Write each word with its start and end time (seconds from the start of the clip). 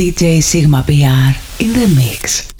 DJ 0.00 0.42
Sigma 0.42 0.82
PR 0.82 1.36
in 1.62 1.74
the 1.74 1.92
mix. 1.94 2.59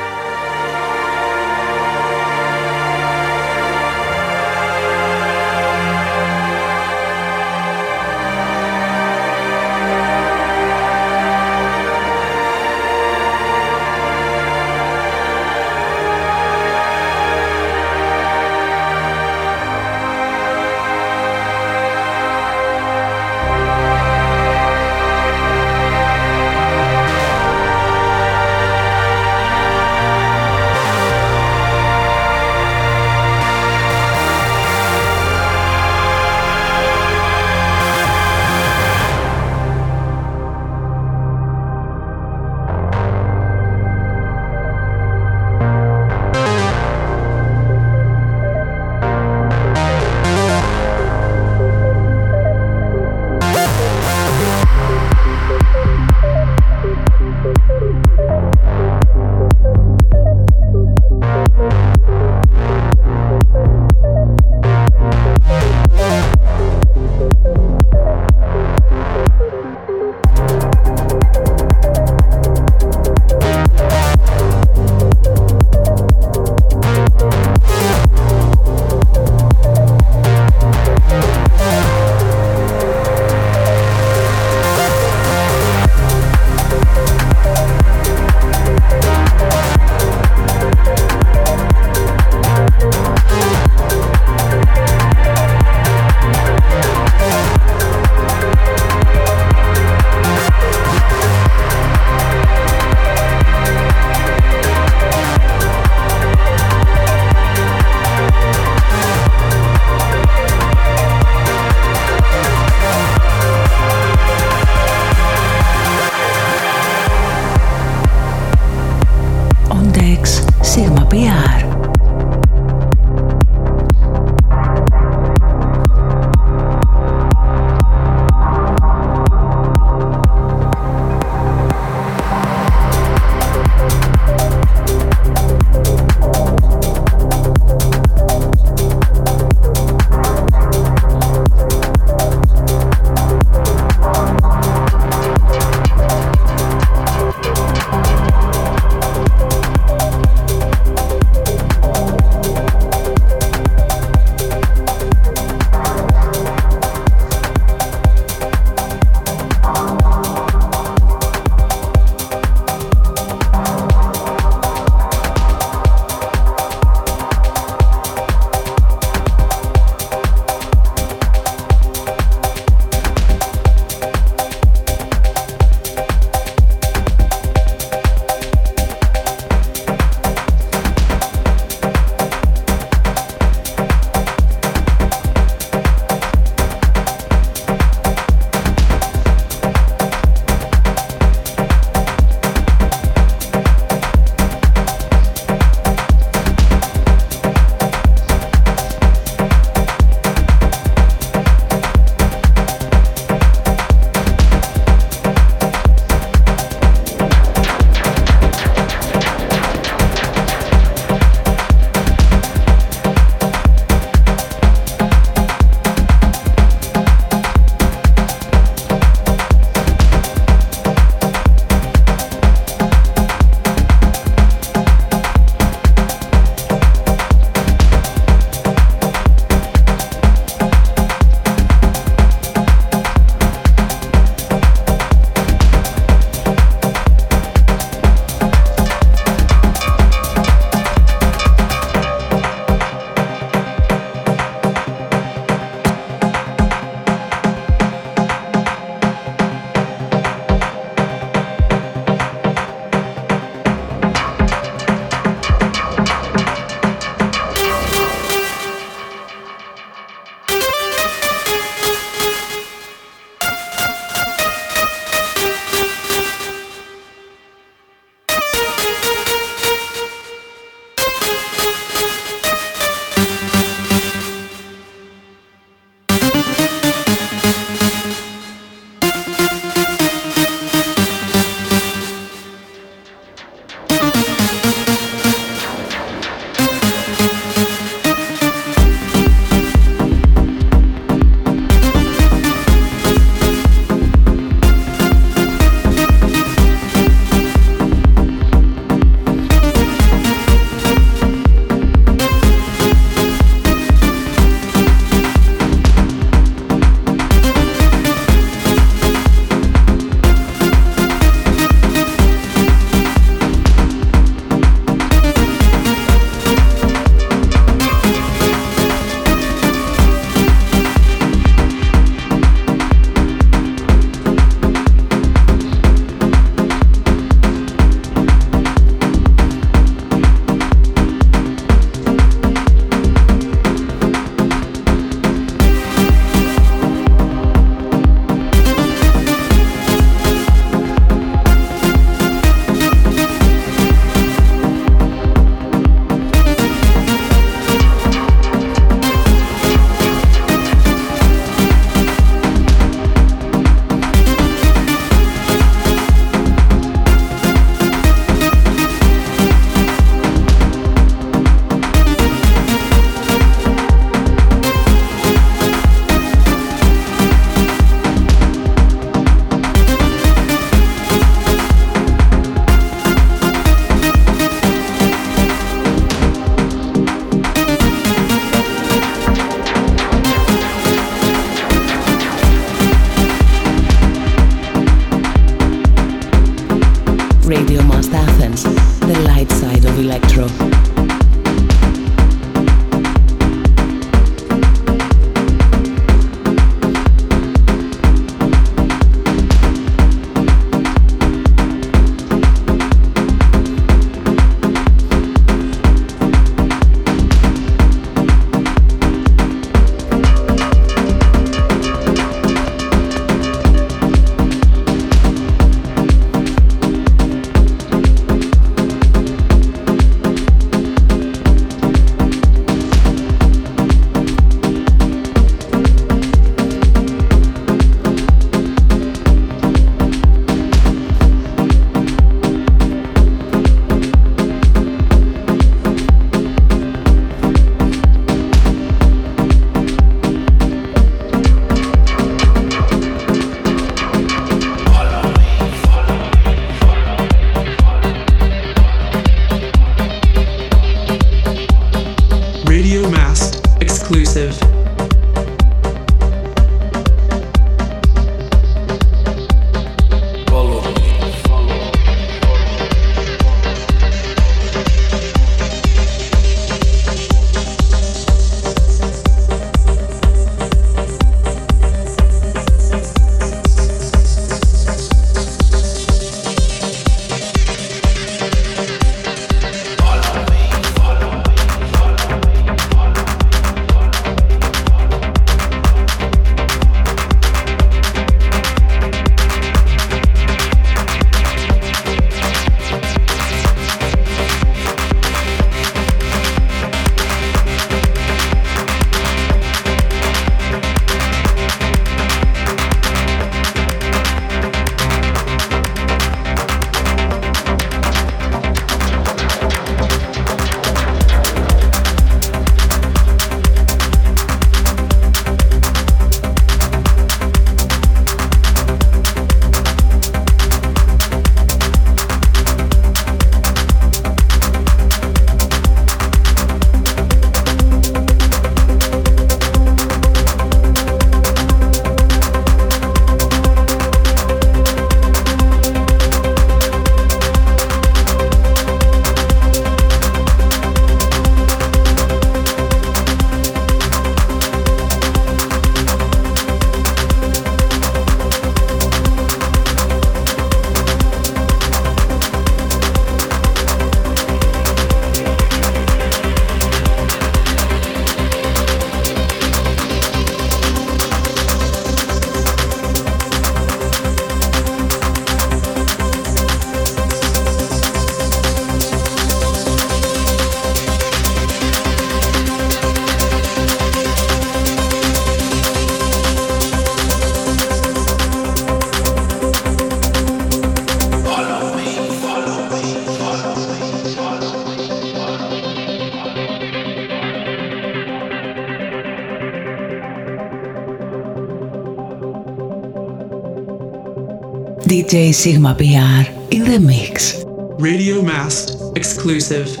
DJ 595.31 595.53
Sigma 595.53 595.95
PR 595.95 596.43
in 596.75 596.83
the 596.83 596.99
mix. 596.99 597.63
Radio 598.01 598.41
Must 598.41 599.15
exclusive. 599.15 600.00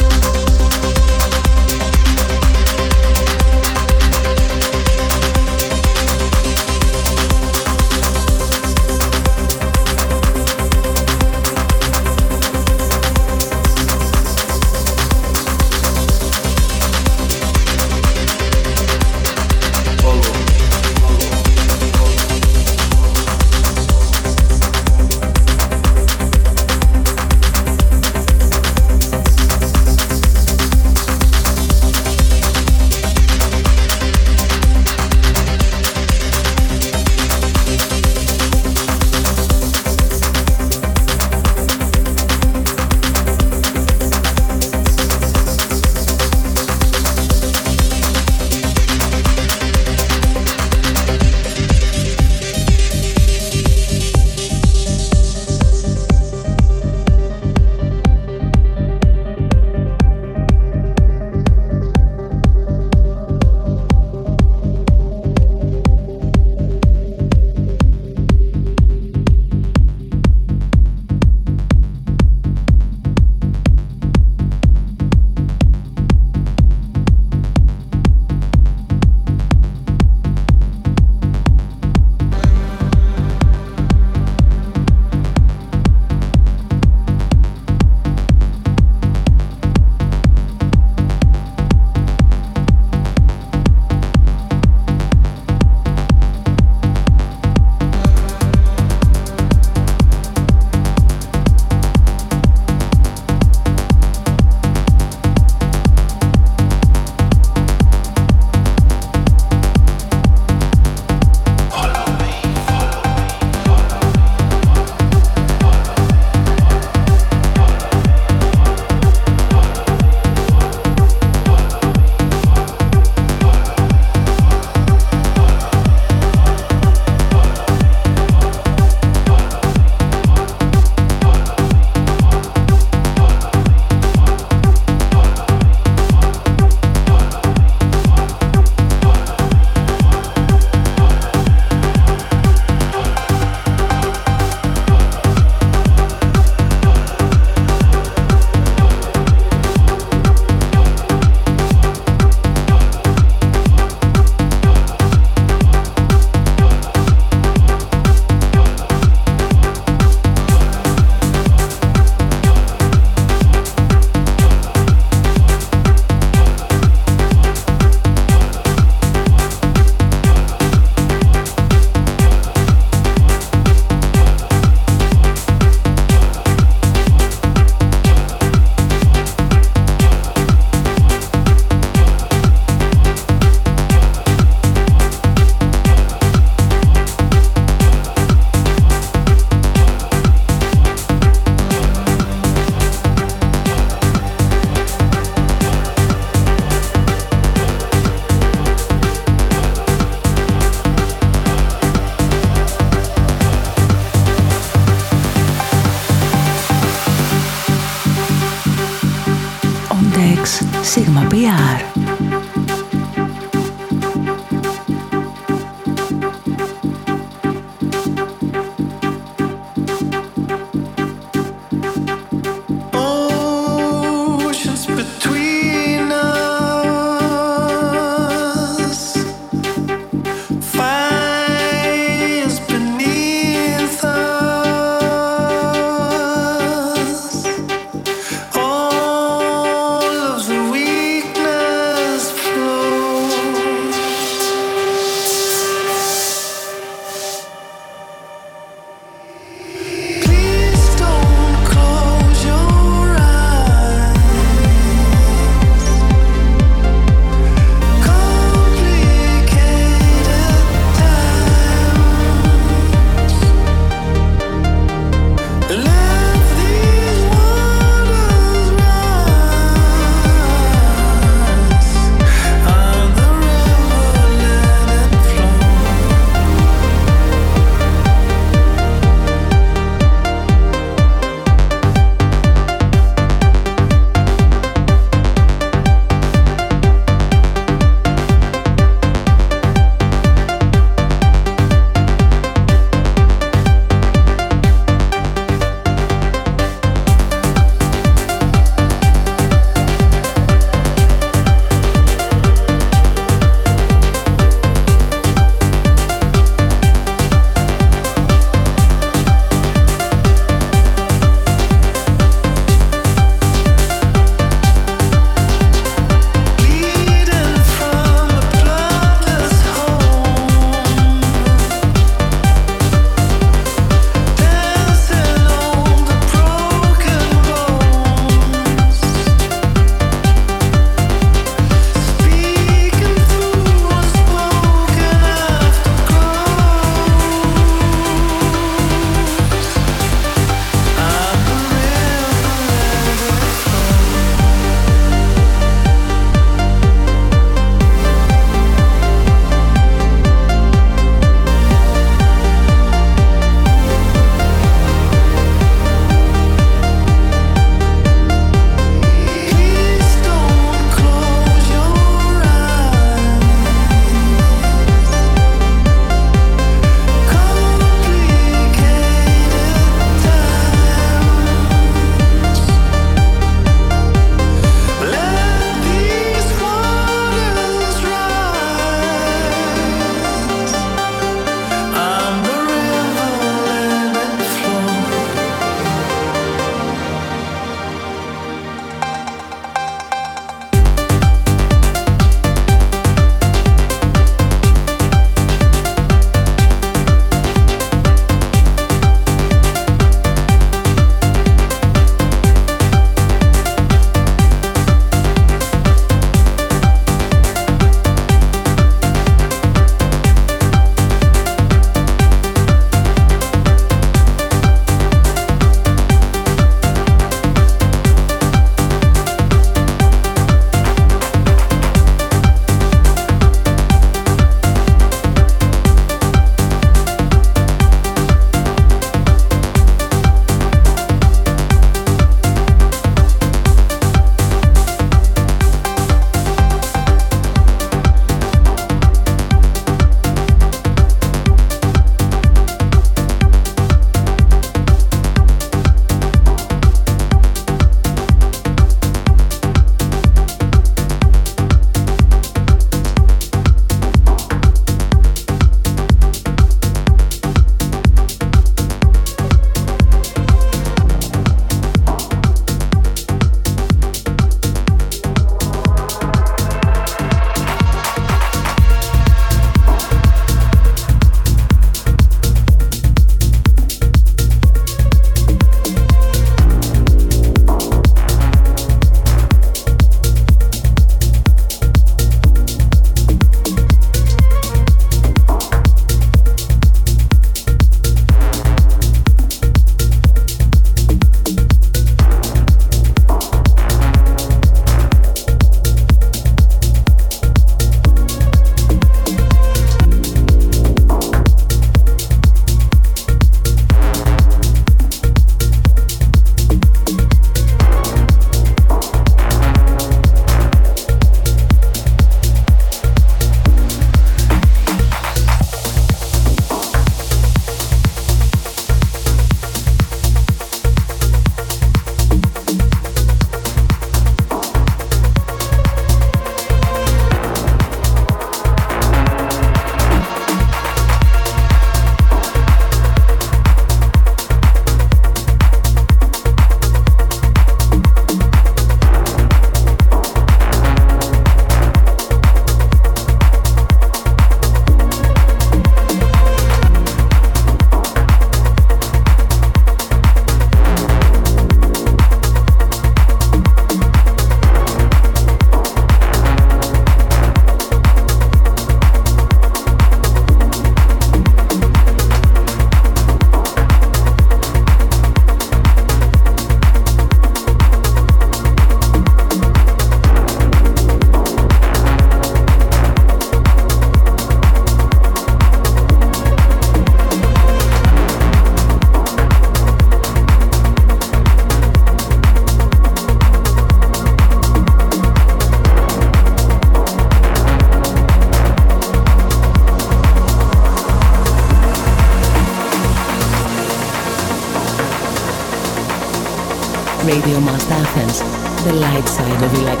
Light 599.59 599.71
side 599.75 600.00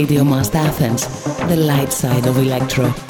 Radio 0.00 0.24
Must 0.24 0.56
Athens, 0.56 1.06
the 1.46 1.56
light 1.56 1.92
side 1.92 2.26
of 2.26 2.38
electro. 2.38 3.09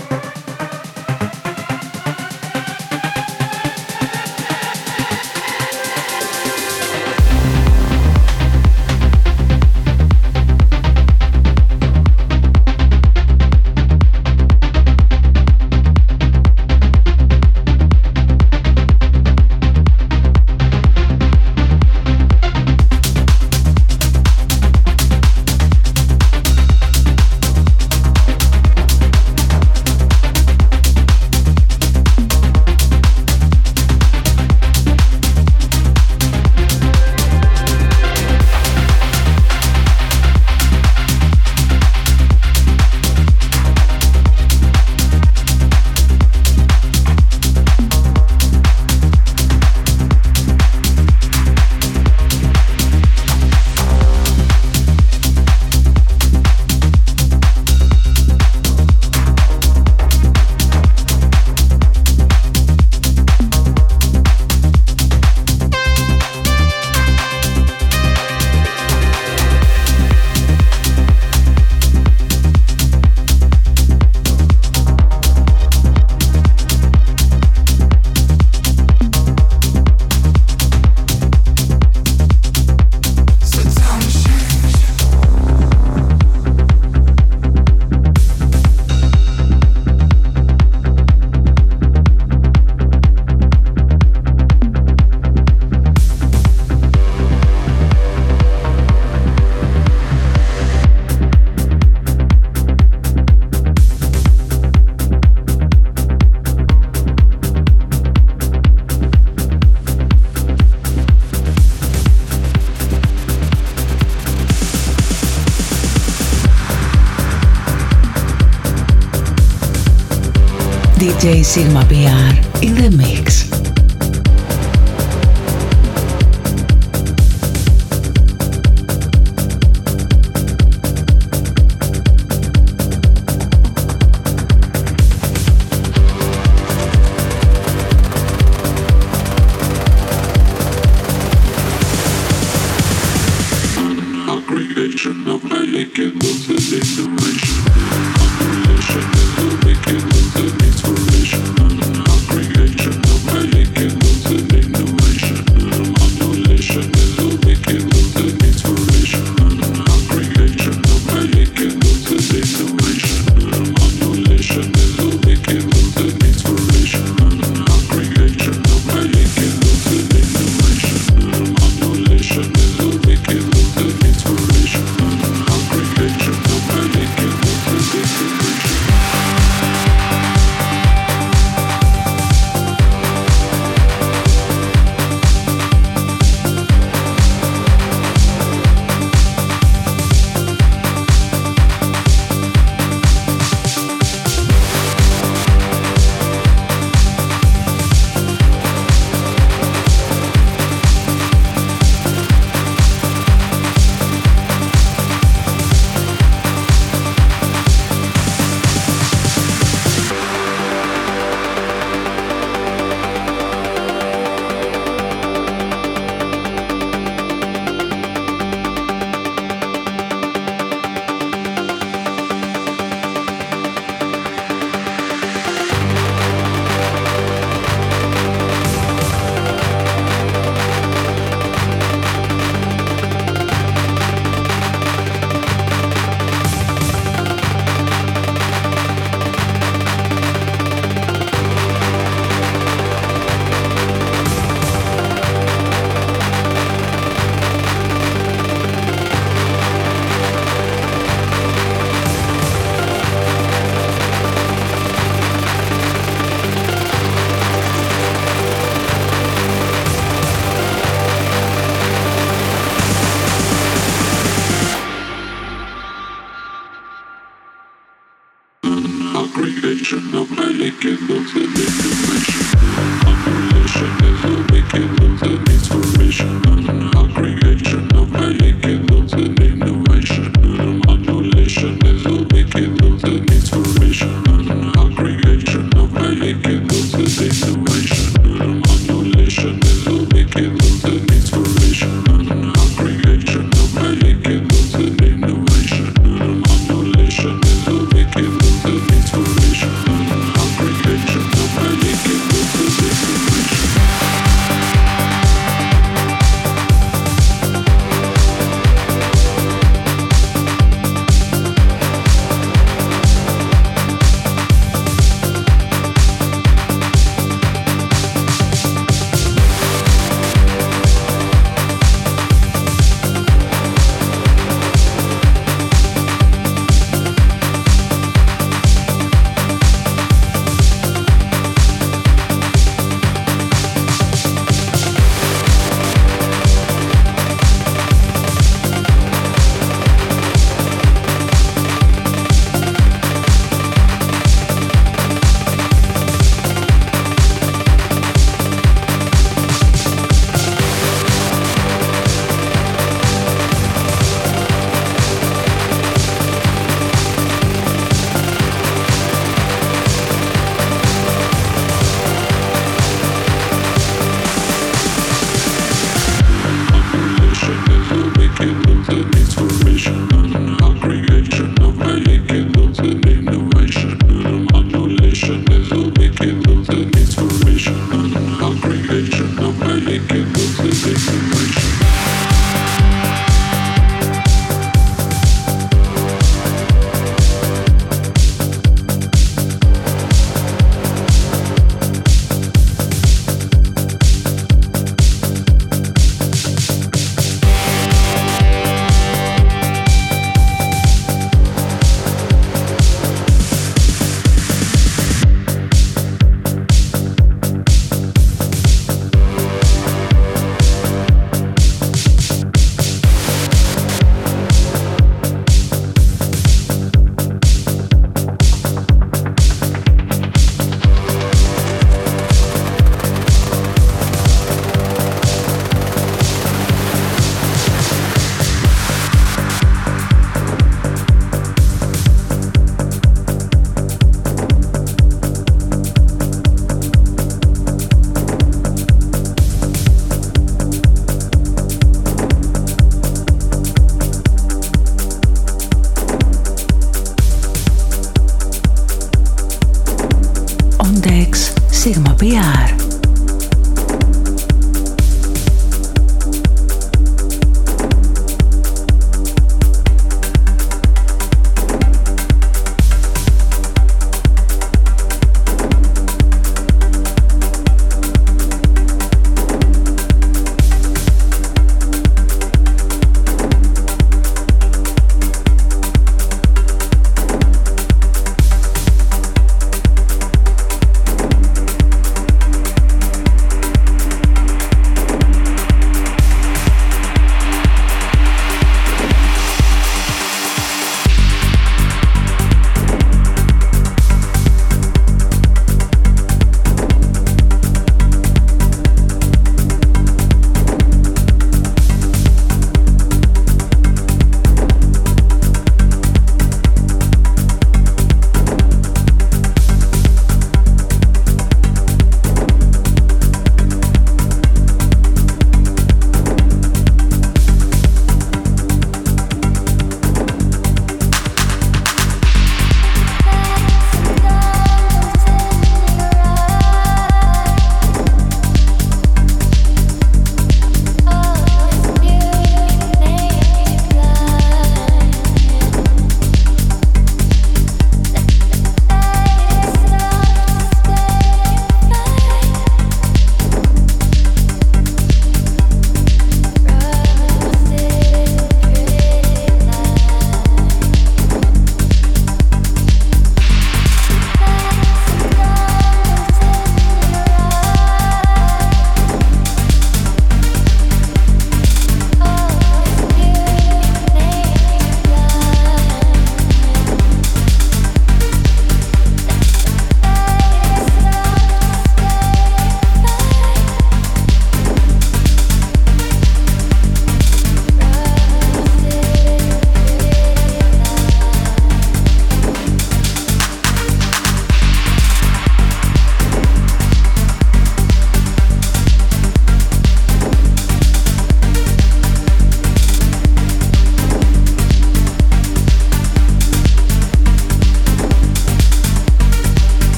DJ 121.01 121.43
Sigma 121.43 121.83
PR 121.87 122.63
in 122.63 122.75
the 122.75 122.95
mix. 122.95 123.70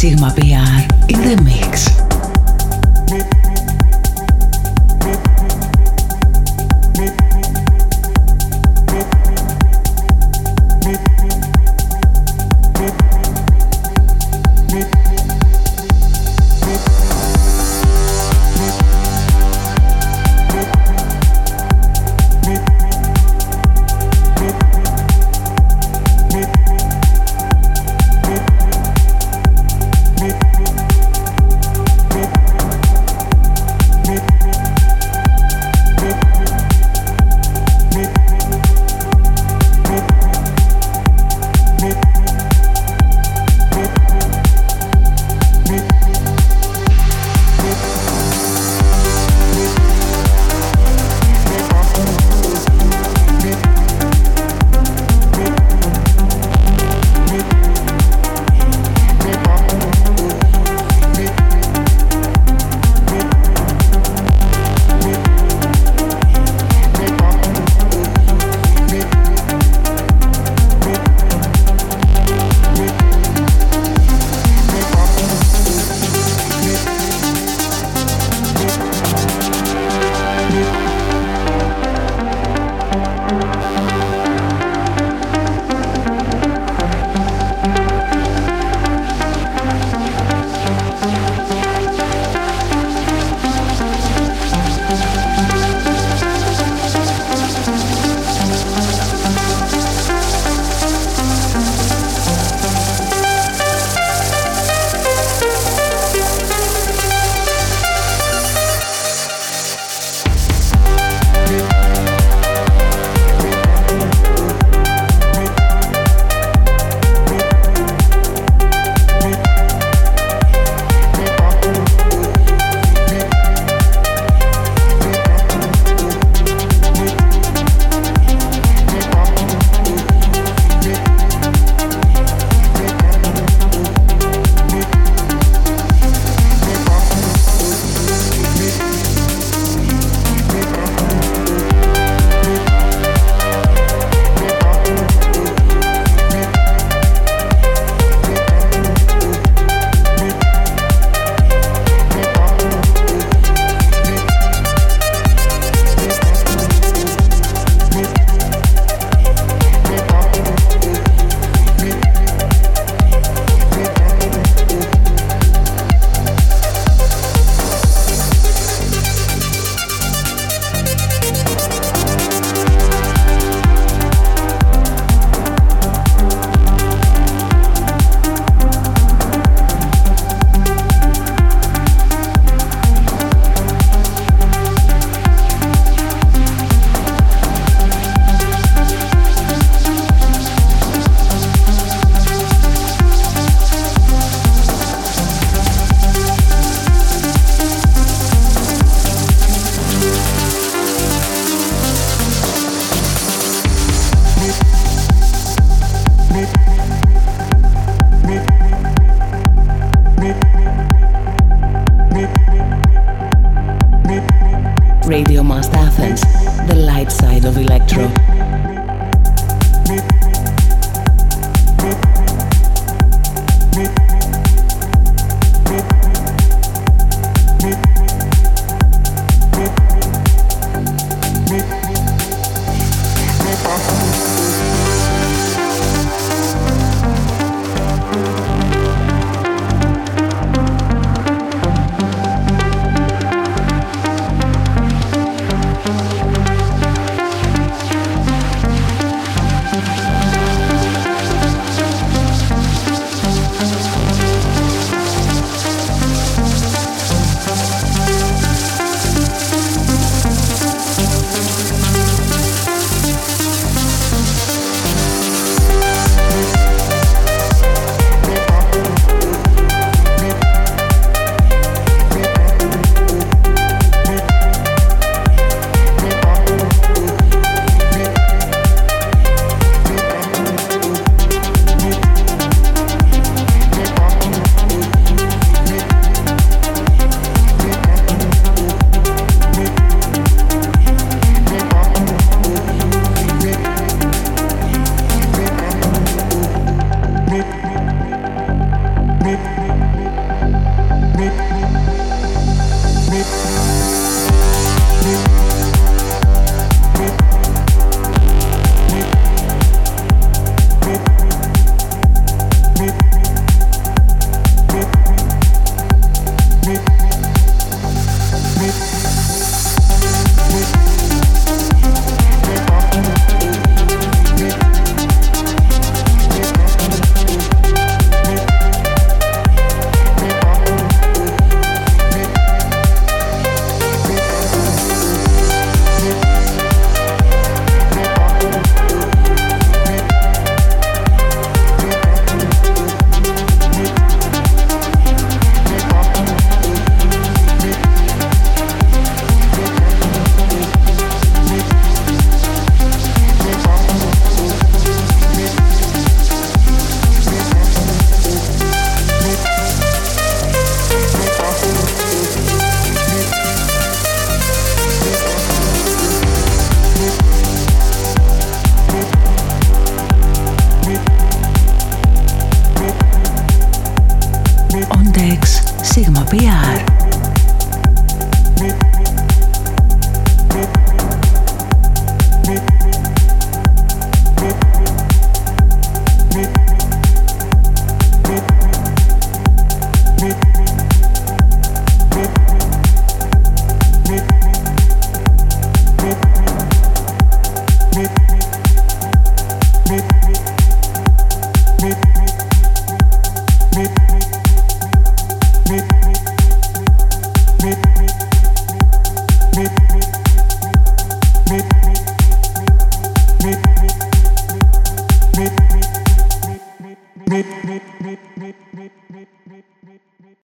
Sigma 0.00 0.30
PR 0.30 0.80
in 1.12 1.20
the 1.28 1.49